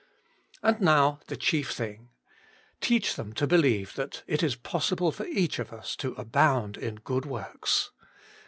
[0.63, 2.09] And now the chief thing.
[2.79, 6.95] Teach them to believe that it is possible for each of us to abound in
[6.95, 7.89] good zvorks.